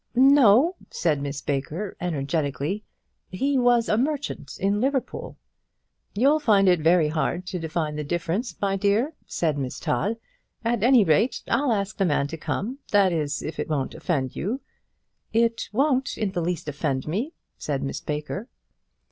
"No," 0.15 0.77
said 0.89 1.21
Miss 1.21 1.43
Baker, 1.43 1.95
energetically; 2.01 2.83
"he 3.29 3.59
was 3.59 3.87
a 3.87 3.99
merchant 3.99 4.57
in 4.59 4.81
Liverpool." 4.81 5.37
"You'll 6.15 6.39
find 6.39 6.67
it 6.67 6.79
very 6.79 7.09
hard 7.09 7.45
to 7.45 7.59
define 7.59 7.97
the 7.97 8.03
difference, 8.03 8.55
my 8.59 8.75
dear," 8.77 9.13
said 9.27 9.59
Miss 9.59 9.79
Todd. 9.79 10.17
"At 10.65 10.81
any 10.81 11.03
rate 11.03 11.43
I'll 11.47 11.71
ask 11.71 11.97
the 11.97 12.05
man 12.05 12.25
to 12.29 12.37
come; 12.37 12.79
that 12.91 13.13
is, 13.13 13.43
if 13.43 13.59
it 13.59 13.69
won't 13.69 13.93
offend 13.93 14.35
you." 14.35 14.61
"It 15.33 15.69
won't 15.71 16.17
in 16.17 16.31
the 16.31 16.41
least 16.41 16.67
offend 16.67 17.07
me," 17.07 17.33
said 17.59 17.83
Miss 17.83 18.01
Baker. 18.01 18.49